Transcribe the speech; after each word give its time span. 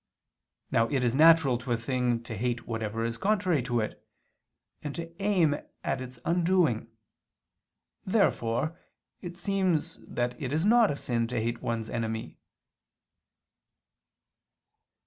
Now 0.71 0.87
it 0.87 1.03
is 1.03 1.13
natural 1.13 1.59
to 1.59 1.73
a 1.73 1.77
thing 1.77 2.23
to 2.23 2.35
hate 2.35 2.65
whatever 2.65 3.03
is 3.05 3.19
contrary 3.19 3.61
to 3.61 3.81
it, 3.81 4.03
and 4.81 4.95
to 4.95 5.13
aim 5.21 5.57
at 5.83 6.01
its 6.01 6.17
undoing. 6.25 6.87
Therefore 8.03 8.79
it 9.21 9.37
seems 9.37 9.97
that 9.97 10.41
it 10.41 10.51
is 10.51 10.65
not 10.65 10.89
a 10.89 10.95
sin 10.95 11.27
to 11.27 11.39
hate 11.39 11.61
one's 11.61 11.91
I 11.91 11.93
enemy. 11.93 12.39